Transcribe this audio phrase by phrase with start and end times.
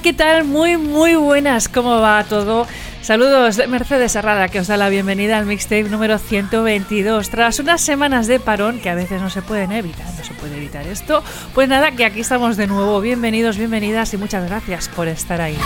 [0.00, 0.44] ¿qué tal?
[0.44, 1.68] Muy, muy buenas.
[1.68, 2.66] ¿Cómo va todo?
[3.00, 7.30] Saludos de Mercedes Herrada, que os da la bienvenida al mixtape número 122.
[7.30, 10.56] Tras unas semanas de parón, que a veces no se pueden evitar, no se puede
[10.56, 11.22] evitar esto,
[11.54, 13.00] pues nada, que aquí estamos de nuevo.
[13.00, 15.56] Bienvenidos, bienvenidas y muchas gracias por estar ahí.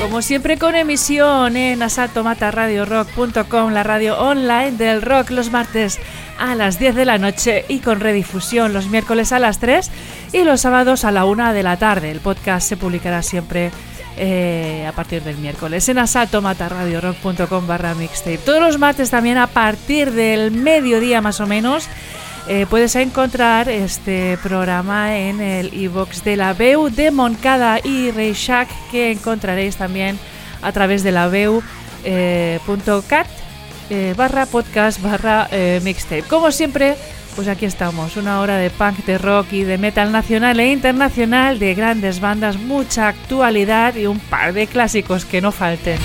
[0.00, 5.98] Como siempre con emisión en asatomataradiorock.com, la radio online del rock los martes
[6.38, 9.90] a las 10 de la noche y con redifusión los miércoles a las 3
[10.32, 12.10] y los sábados a la 1 de la tarde.
[12.10, 13.70] El podcast se publicará siempre
[14.16, 18.38] eh, a partir del miércoles en asatomataradiorock.com barra mixtape.
[18.38, 21.88] Todos los martes también a partir del mediodía más o menos
[22.52, 28.68] eh, puedes encontrar este programa en el iBox de la BEU de Moncada y Reixac
[28.90, 30.18] que encontraréis también
[30.60, 33.28] a través de la BEU.cat
[33.88, 35.48] eh, barra podcast barra
[35.82, 36.24] mixtape.
[36.24, 36.96] Como siempre,
[37.36, 41.60] pues aquí estamos, una hora de punk, de rock y de metal nacional e internacional,
[41.60, 46.00] de grandes bandas, mucha actualidad y un par de clásicos que no falten.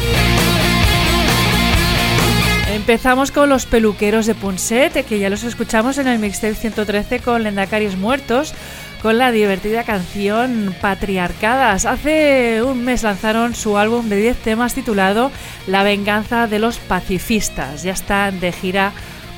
[2.75, 7.41] Empezamos con los peluqueros de Punset, que ya los escuchamos en el mixtape 113 con
[7.41, 8.53] Lendacaris Muertos,
[9.01, 11.85] con la divertida canción Patriarcadas.
[11.85, 15.31] Hace un mes lanzaron su álbum de 10 temas titulado
[15.67, 17.83] La venganza de los pacifistas.
[17.83, 18.91] Ya están de gira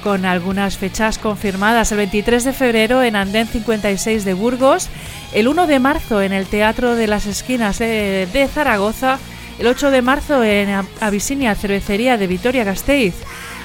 [0.03, 1.91] con algunas fechas confirmadas.
[1.91, 4.89] El 23 de febrero en Andén 56 de Burgos,
[5.31, 9.19] el 1 de marzo en el Teatro de las Esquinas de Zaragoza,
[9.59, 10.69] el 8 de marzo en
[10.99, 13.15] Abisinia Cervecería de Vitoria Gasteiz.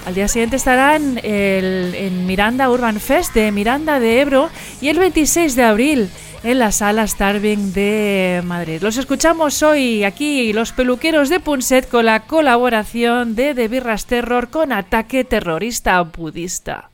[0.06, 4.50] Al día siguiente estarán en Miranda Urban Fest de Miranda de Ebro
[4.81, 6.10] y el 26 de abril
[6.42, 8.82] en la sala Starving de Madrid.
[8.82, 14.50] Los escuchamos hoy aquí, los peluqueros de Punset, con la colaboración de The Birras Terror
[14.50, 16.91] con Ataque Terrorista Budista.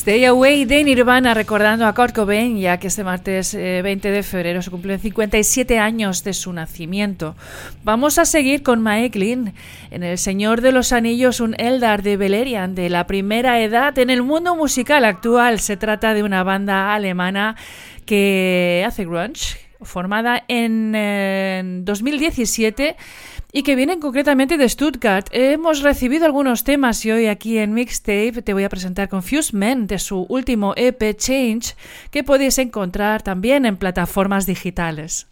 [0.00, 4.22] Stay Away de Nirvana, recordando a Kurt Cobain, ya que este martes 20 eh, de
[4.22, 7.36] febrero se cumplen 57 años de su nacimiento.
[7.84, 9.52] Vamos a seguir con Maeklin
[9.90, 14.08] en El Señor de los Anillos, un Eldar de Beleriand de la primera edad en
[14.08, 15.60] el mundo musical actual.
[15.60, 17.56] Se trata de una banda alemana
[18.06, 22.96] que hace grunge, formada en 2017
[23.52, 25.26] y que vienen concretamente de Stuttgart.
[25.32, 29.86] Hemos recibido algunos temas y hoy aquí en Mixtape te voy a presentar Confused Men
[29.86, 31.74] de su último EP Change
[32.10, 35.26] que podéis encontrar también en plataformas digitales.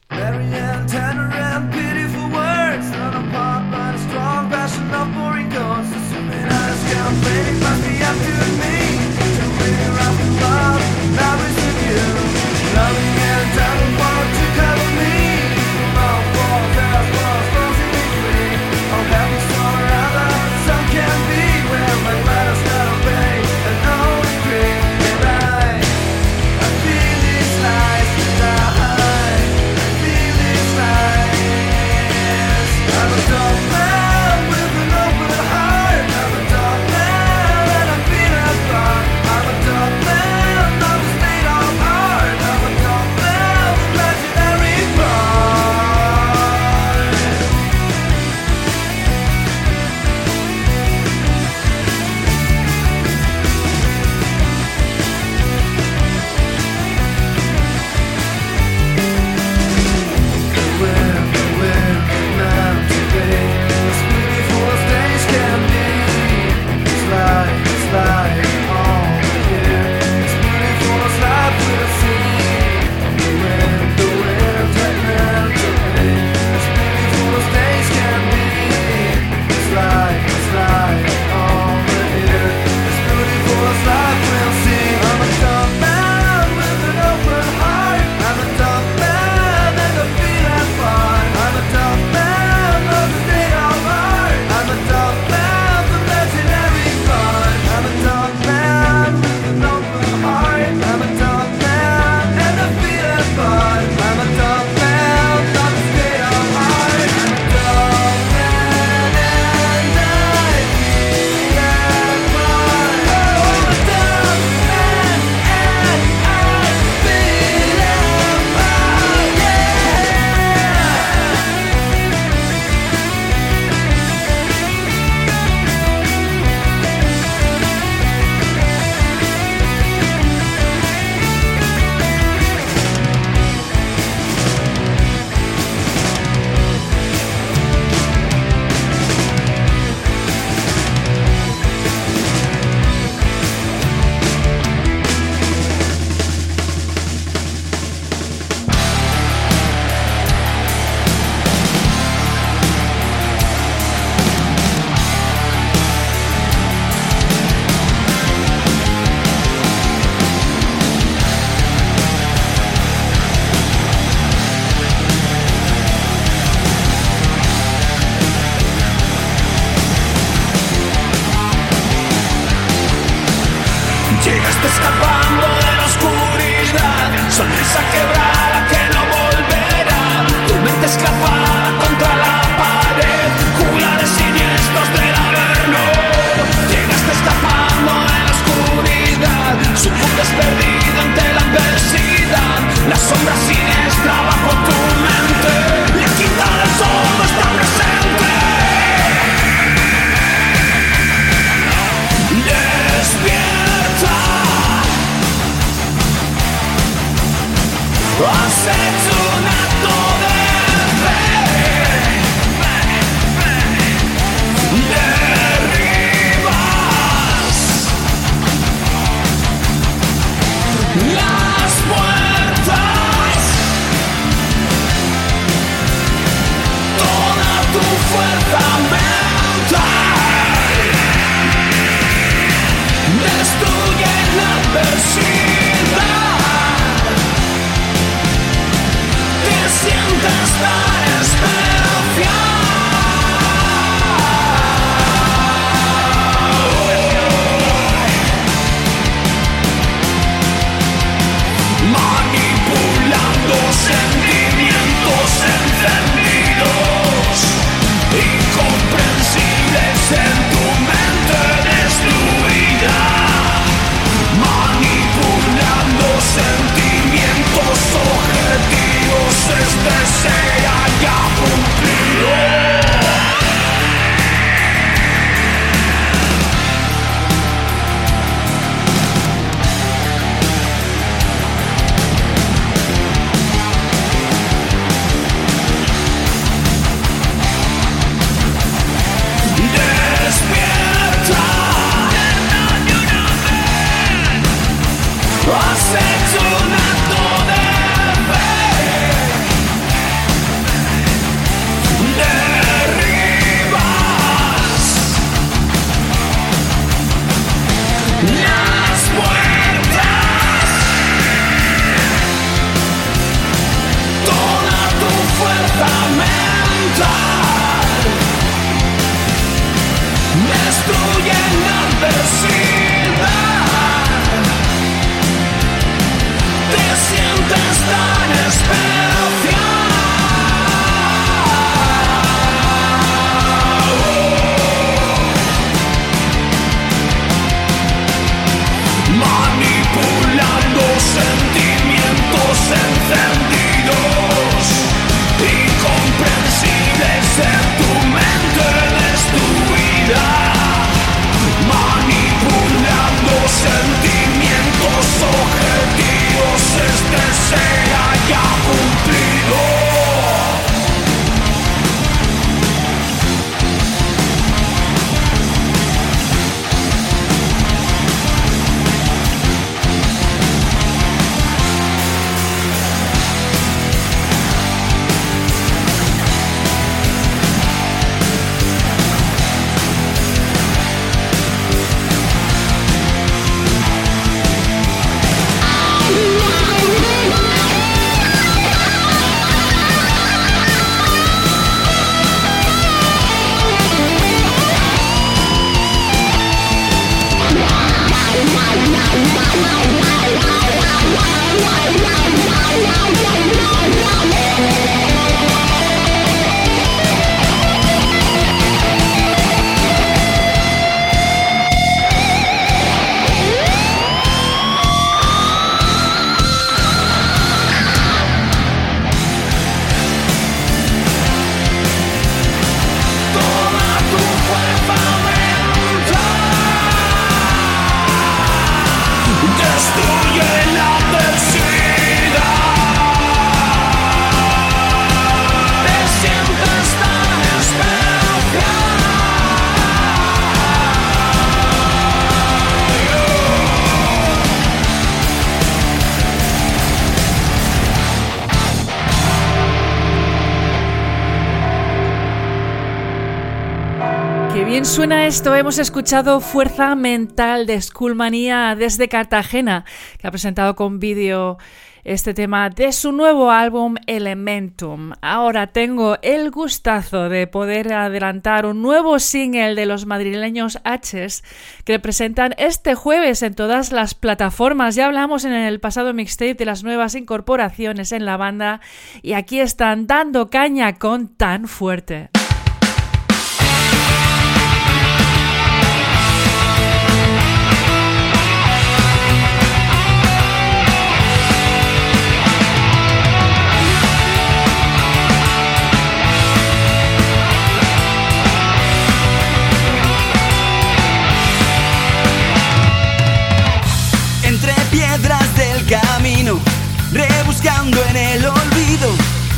[454.99, 455.55] Suena esto?
[455.55, 459.85] Hemos escuchado Fuerza Mental de Schoolmania desde Cartagena,
[460.19, 461.57] que ha presentado con vídeo
[462.03, 465.13] este tema de su nuevo álbum Elementum.
[465.21, 471.45] Ahora tengo el gustazo de poder adelantar un nuevo single de los madrileños H's
[471.85, 474.97] que presentan este jueves en todas las plataformas.
[474.97, 478.81] Ya hablamos en el pasado mixtape de las nuevas incorporaciones en la banda
[479.23, 482.31] y aquí están dando caña con tan fuerte.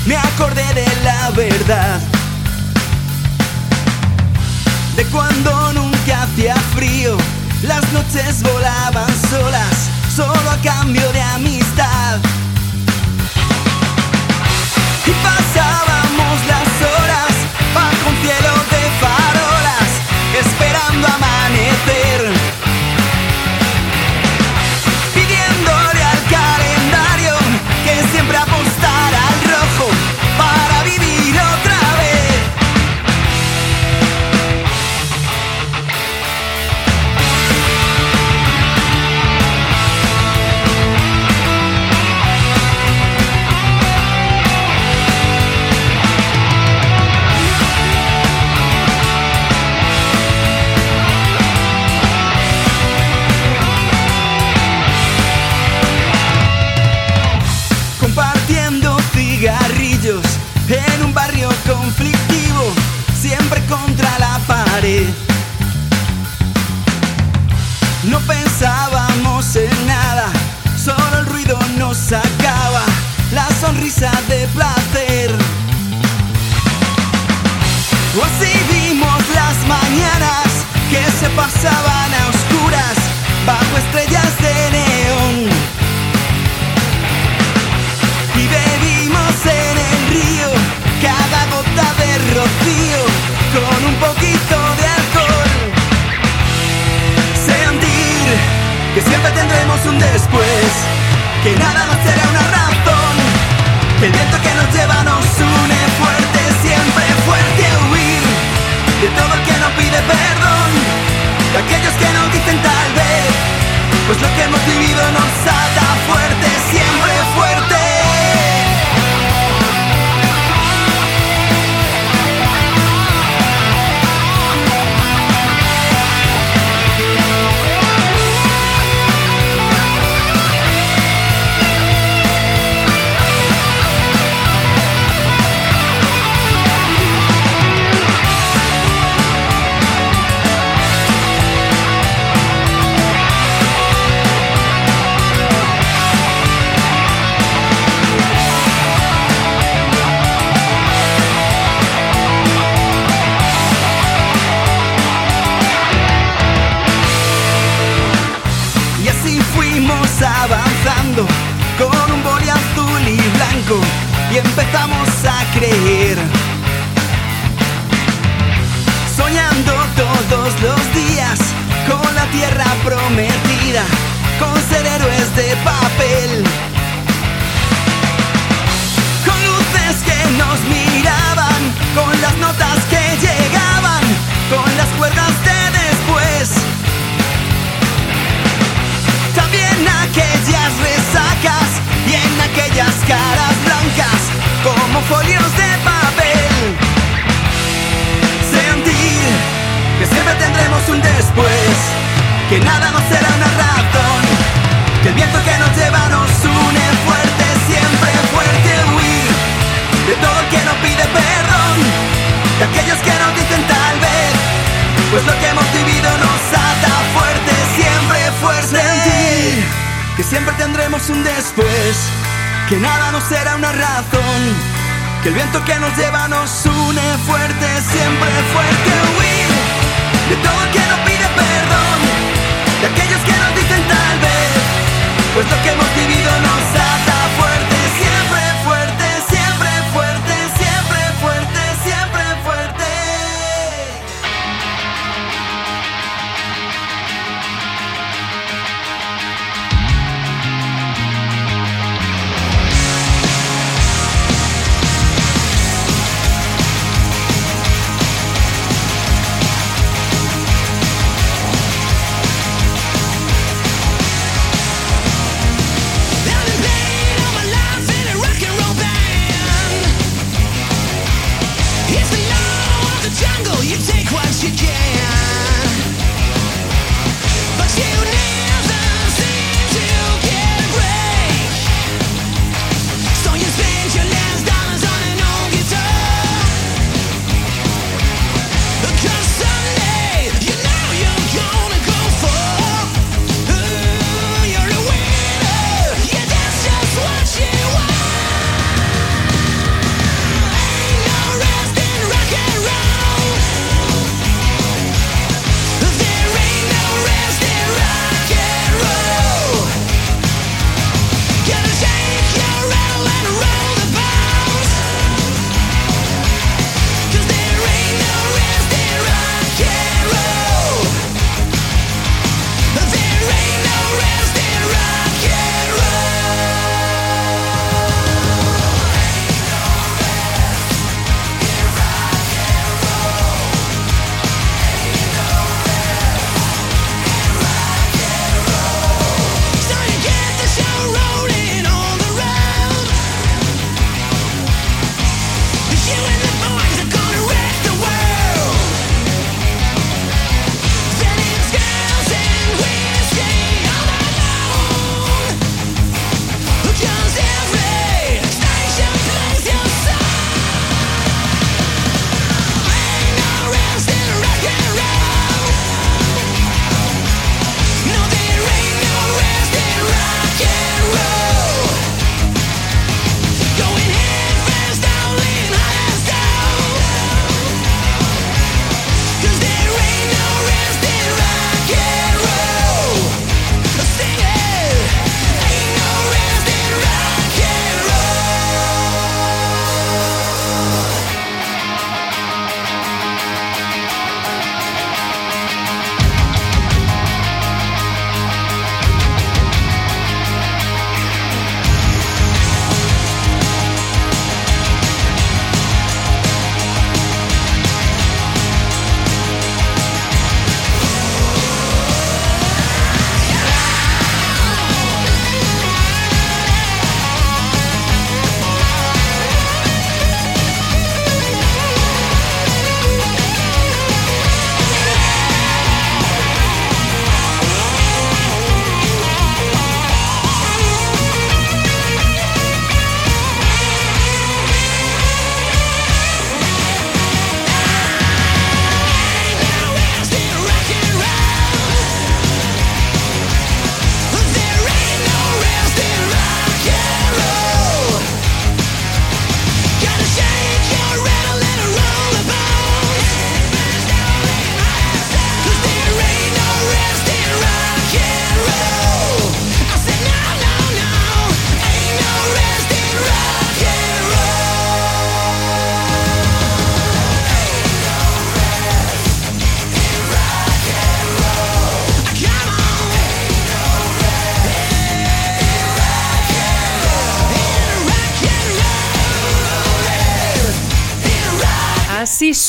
[0.07, 2.01] Me acordé de la verdad.
[4.97, 7.17] De cuando nunca hacía frío,
[7.63, 12.19] las noches volaban solas, solo a cambio de amistad.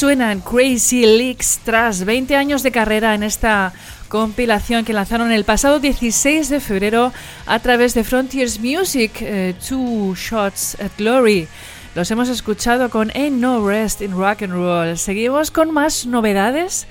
[0.01, 3.71] Suenan Crazy Leaks tras 20 años de carrera en esta
[4.09, 7.13] compilación que lanzaron el pasado 16 de febrero
[7.45, 11.47] a través de Frontiers Music, eh, Two Shots at Glory.
[11.93, 14.97] Los hemos escuchado con Ain't No Rest in Rock and Roll.
[14.97, 16.87] Seguimos con más novedades.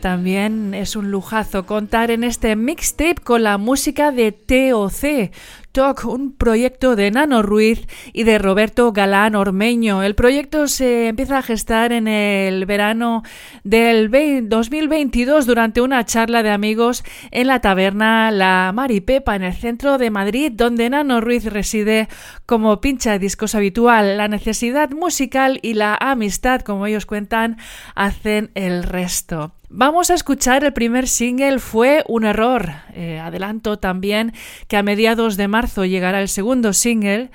[0.00, 5.32] También es un lujazo contar en este mixtape con la música de TOC,
[5.74, 10.02] Un proyecto de Nano Ruiz y de Roberto Galán Ormeño.
[10.02, 13.22] El proyecto se empieza a gestar en el verano
[13.64, 14.10] del
[14.50, 20.10] 2022 durante una charla de amigos en la taberna La Maripepa en el centro de
[20.10, 22.10] Madrid, donde Nano Ruiz reside
[22.44, 24.18] como pincha discos habitual.
[24.18, 27.56] La necesidad musical y la amistad, como ellos cuentan,
[27.94, 29.54] hacen el resto.
[29.74, 32.72] Vamos a escuchar el primer single, fue un error.
[32.92, 34.34] Eh, adelanto también
[34.68, 37.30] que a mediados de marzo llegará el segundo single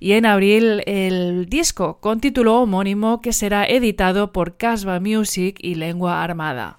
[0.00, 5.74] y en abril el disco con título homónimo que será editado por Casba Music y
[5.74, 6.78] Lengua Armada.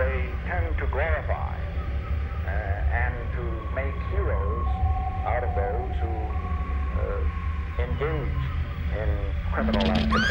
[0.00, 1.54] they tend to glorify
[2.46, 3.42] uh, and to
[3.74, 4.66] make heroes
[5.26, 6.08] out of those who
[7.00, 7.20] uh,
[7.84, 8.40] engage
[8.96, 9.10] in
[9.52, 10.30] criminal activity.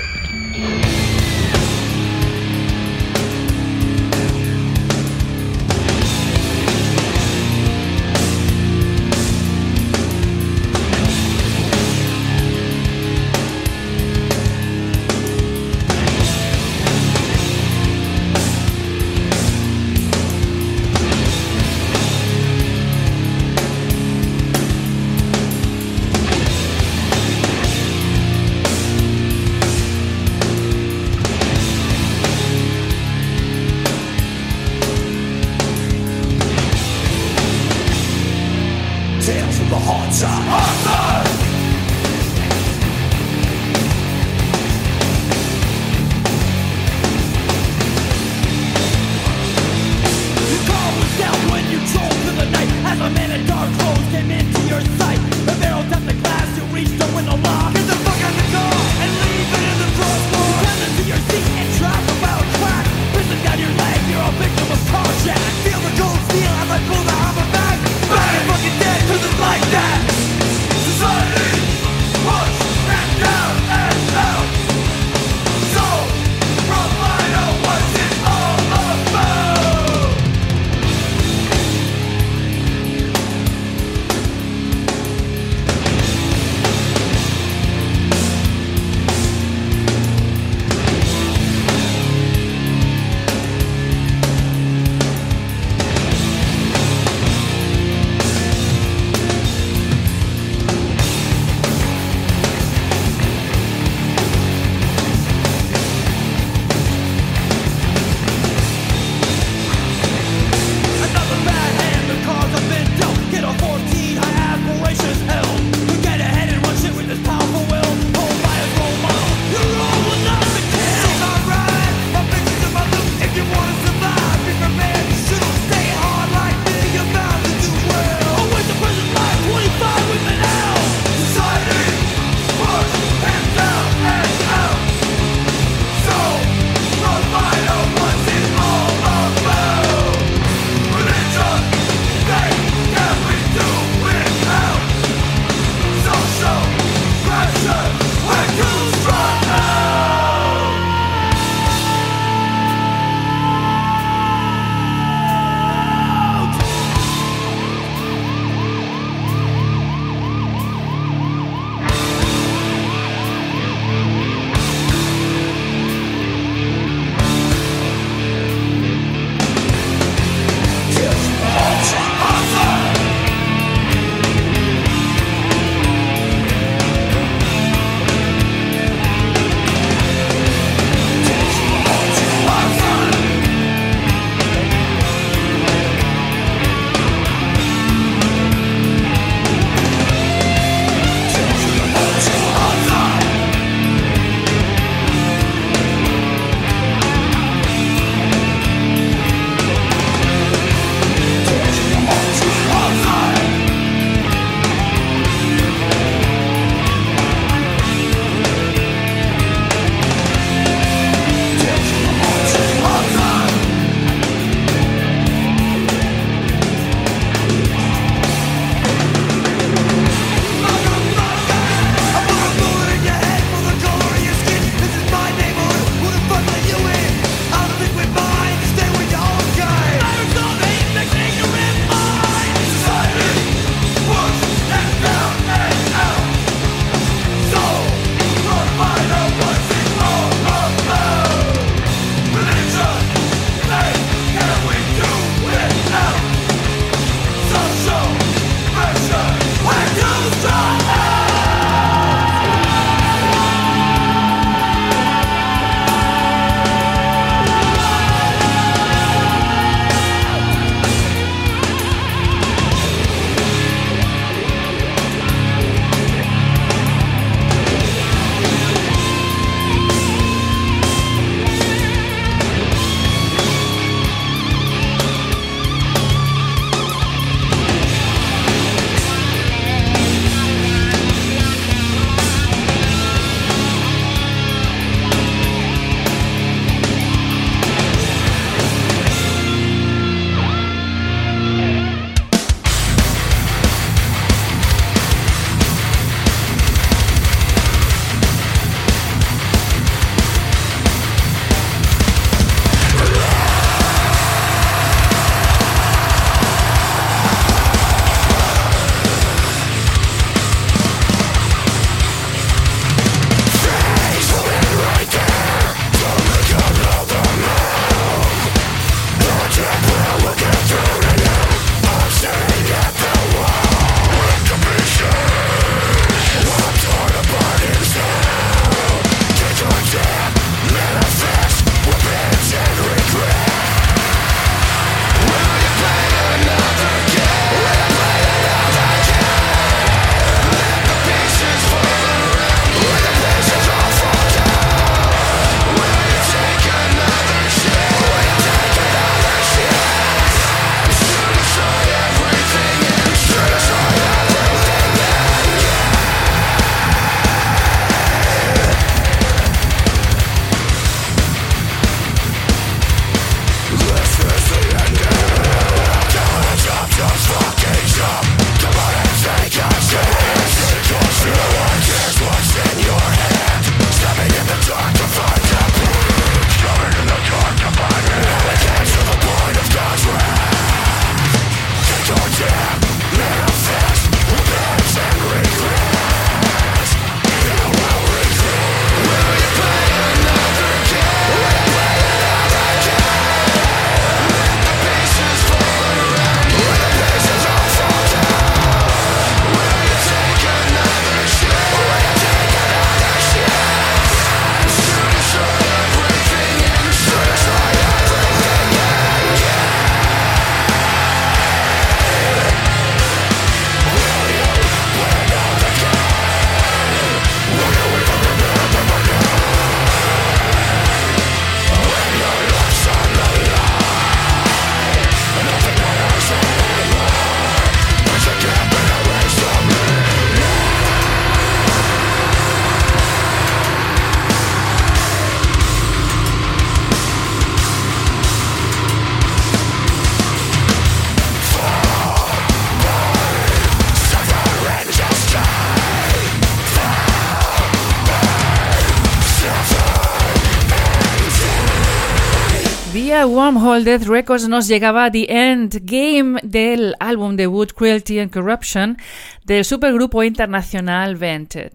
[453.78, 458.98] Death Records nos llegaba The End Game del álbum debut Cruelty and Corruption
[459.46, 461.72] del supergrupo internacional Vented.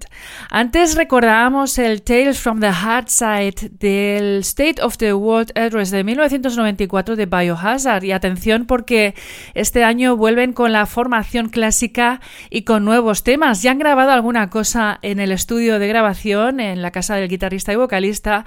[0.51, 6.05] Antes recordábamos el Tales from the Hard Side del State of the World Address de
[6.05, 9.15] 1994 de Biohazard y atención porque
[9.55, 12.21] este año vuelven con la formación clásica
[12.51, 13.63] y con nuevos temas.
[13.63, 17.73] Ya han grabado alguna cosa en el estudio de grabación en la casa del guitarrista
[17.73, 18.45] y vocalista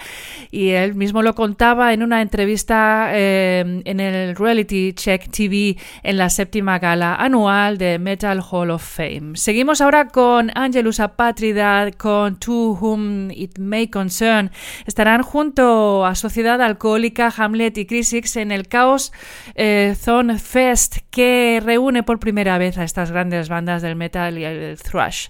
[0.52, 6.18] y él mismo lo contaba en una entrevista eh, en el Reality Check TV en
[6.18, 9.36] la séptima gala anual de Metal Hall of Fame.
[9.36, 14.52] Seguimos ahora con Angelus Apatridad, con To Whom It May Concern.
[14.86, 19.12] Estarán junto a Sociedad Alcohólica, Hamlet y Crisix en el Chaos
[19.56, 24.44] eh, Zone Fest, que reúne por primera vez a estas grandes bandas del metal y
[24.44, 25.28] el thrash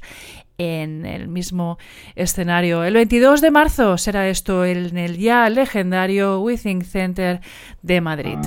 [0.57, 1.77] en el mismo
[2.15, 2.83] escenario.
[2.83, 7.41] El 22 de marzo será esto en el ya legendario Withing Center
[7.81, 8.37] de Madrid.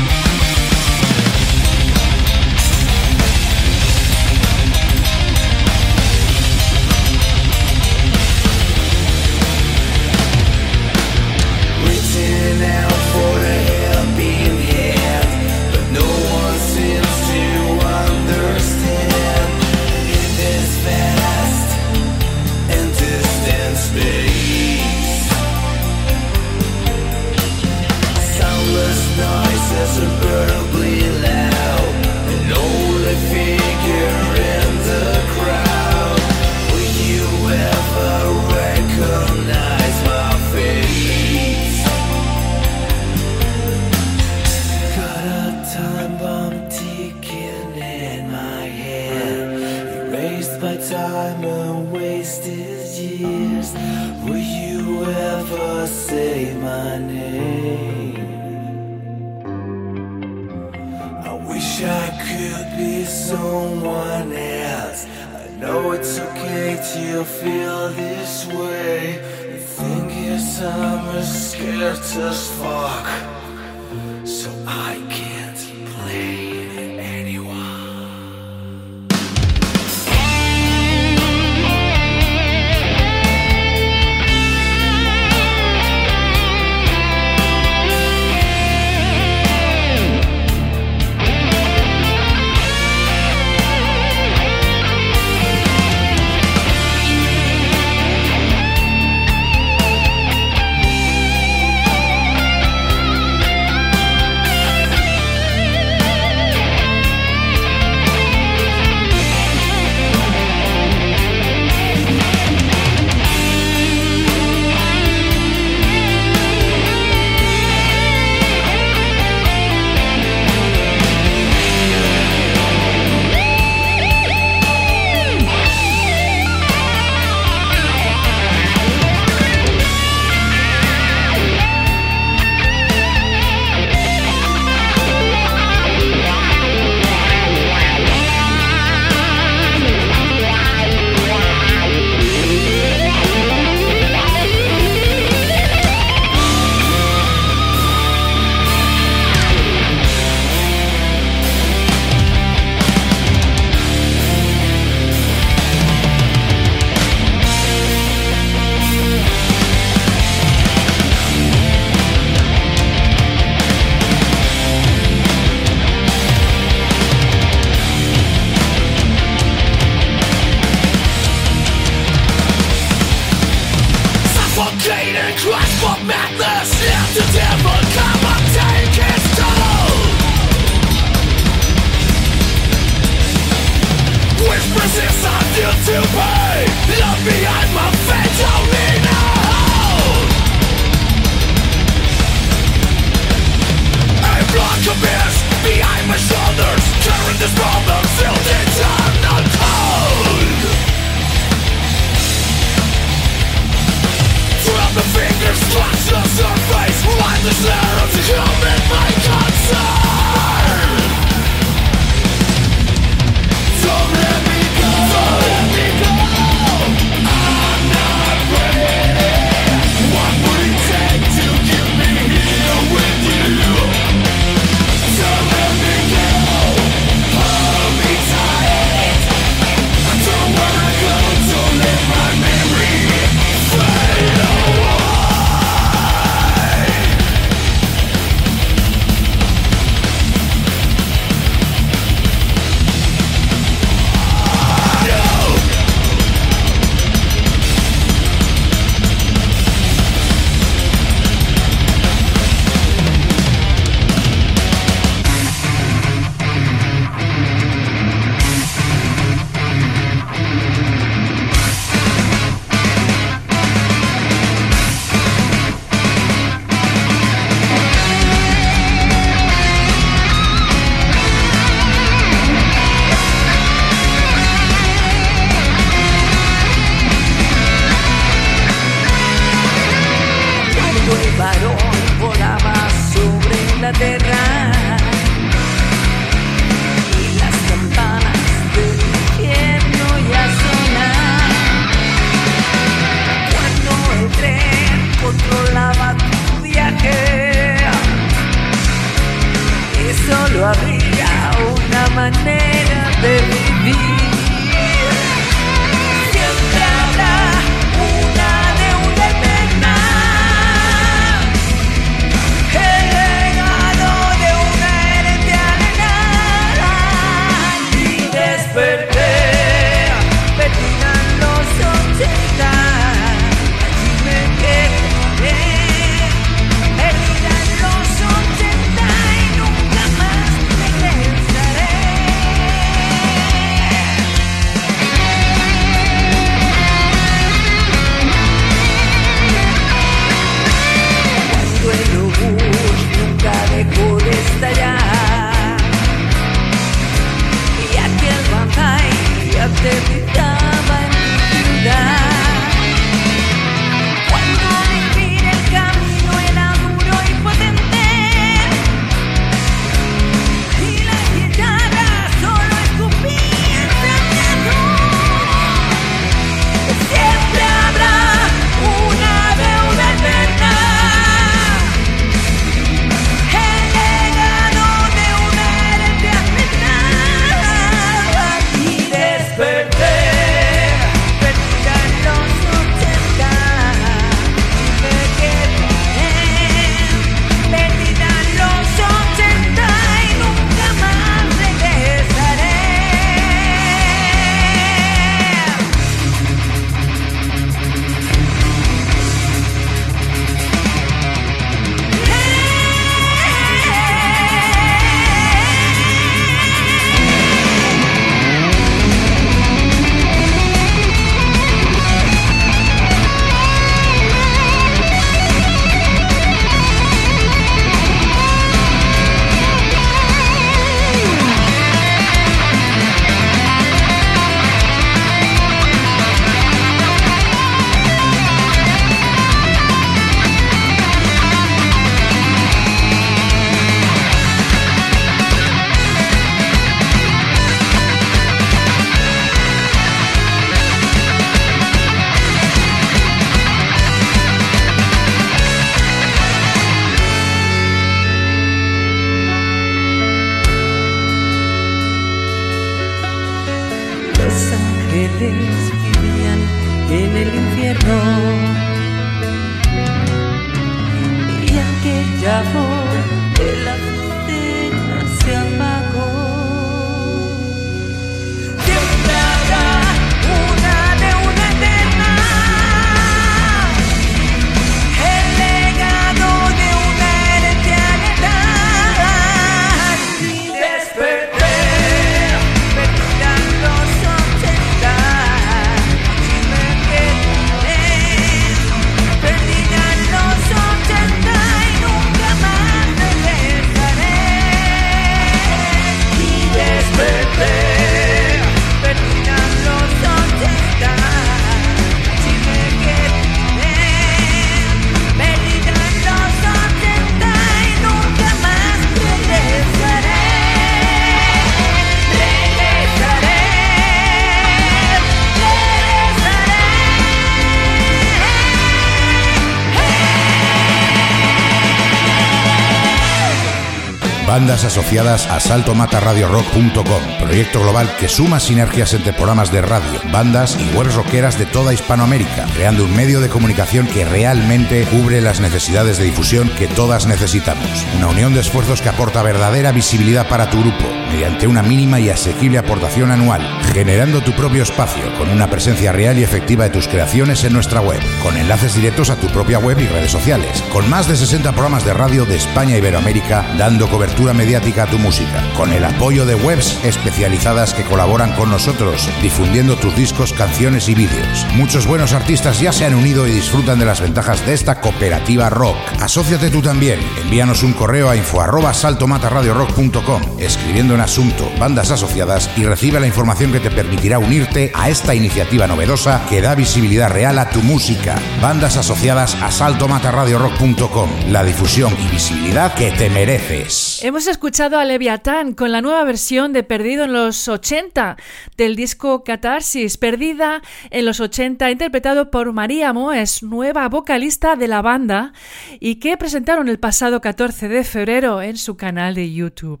[524.70, 530.96] Bandas asociadas a saltomataradiorock.com, proyecto global que suma sinergias entre programas de radio, bandas y
[530.96, 536.18] webs rockeras de toda Hispanoamérica, creando un medio de comunicación que realmente cubre las necesidades
[536.18, 538.06] de difusión que todas necesitamos.
[538.16, 542.30] Una unión de esfuerzos que aporta verdadera visibilidad para tu grupo, mediante una mínima y
[542.30, 543.62] asequible aportación anual,
[543.92, 548.00] generando tu propio espacio con una presencia real y efectiva de tus creaciones en nuestra
[548.00, 551.72] web, con enlaces directos a tu propia web y redes sociales, con más de 60
[551.72, 556.44] programas de radio de España y Iberoamérica dando cobertura mediática tu música, con el apoyo
[556.44, 561.66] de webs especializadas que colaboran con nosotros, difundiendo tus discos, canciones y vídeos.
[561.72, 565.70] Muchos buenos artistas ya se han unido y disfrutan de las ventajas de esta cooperativa
[565.70, 565.96] rock.
[566.20, 567.20] Asociate tú también.
[567.40, 573.26] Envíanos un correo a info arroba saltomataradiorock.com, escribiendo en asunto bandas asociadas y recibe la
[573.26, 577.80] información que te permitirá unirte a esta iniciativa novedosa que da visibilidad real a tu
[577.80, 578.36] música.
[578.60, 584.18] Bandas asociadas a saltomataradiorock.com, la difusión y visibilidad que te mereces.
[584.22, 588.36] Hemos escuchado a Leviatán con la nueva versión de Perdido en los 80
[588.76, 595.02] del disco Catarsis, Perdida en los 80, interpretado por María Moes, nueva vocalista de la
[595.02, 595.52] banda,
[596.00, 600.00] y que presentaron el pasado 14 de febrero en su canal de YouTube.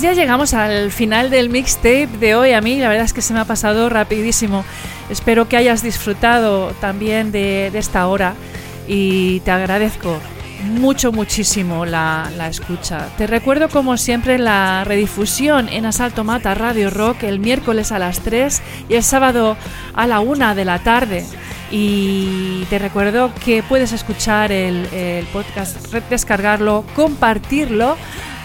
[0.00, 2.52] Pues ya llegamos al final del mixtape de hoy.
[2.54, 4.64] A mí la verdad es que se me ha pasado rapidísimo.
[5.10, 8.32] Espero que hayas disfrutado también de, de esta hora
[8.88, 10.18] y te agradezco
[10.64, 13.08] mucho, muchísimo la, la, escucha.
[13.18, 18.20] Te recuerdo como siempre la redifusión en Asalto Mata Radio Rock el miércoles a las
[18.20, 19.58] 3 y el sábado
[19.92, 21.26] a la 1 de la tarde.
[21.70, 27.98] Y te recuerdo que puedes escuchar el, el podcast, descargarlo, compartirlo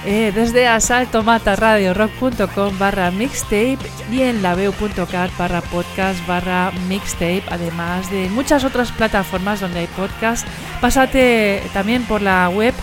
[0.05, 3.79] eh, desde asaltomataradiorock.com barra mixtape
[4.11, 10.47] y en laveo.cat barra podcast barra mixtape, además de muchas otras plataformas donde hay podcast.
[10.79, 12.75] Pásate también por la web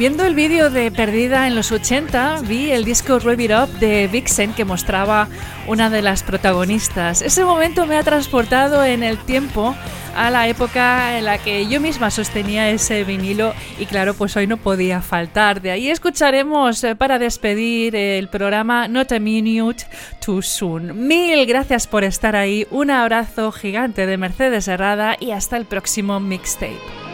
[0.00, 4.08] Viendo el vídeo de Perdida en los 80, vi el disco Rev It Up de
[4.08, 5.28] Vixen que mostraba
[5.66, 7.20] una de las protagonistas.
[7.20, 9.76] Ese momento me ha transportado en el tiempo
[10.16, 14.46] a la época en la que yo misma sostenía ese vinilo y claro, pues hoy
[14.46, 15.60] no podía faltar.
[15.60, 19.84] De ahí escucharemos eh, para despedir el programa Not a Minute
[20.24, 21.08] Too Soon.
[21.08, 26.20] Mil gracias por estar ahí, un abrazo gigante de Mercedes Herrada y hasta el próximo
[26.20, 27.09] mixtape.